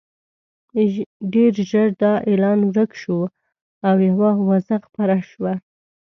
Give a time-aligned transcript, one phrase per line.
[1.33, 3.19] ډېر ژر دا اعلان ورک شو
[3.87, 5.53] او یوه اوازه خپره شوه.